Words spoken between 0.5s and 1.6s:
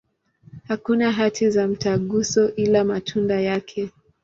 Hakuna hati